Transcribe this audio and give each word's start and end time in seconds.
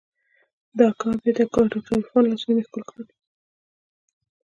د 0.77 0.79
اکا 0.89 1.07
او 1.11 1.17
بيا 1.21 1.31
د 1.35 1.39
ډاکتر 1.49 1.79
عرفان 1.97 2.23
لاسونه 2.27 2.53
مې 2.55 2.63
ښکل 2.67 2.83
کړل. 2.89 3.07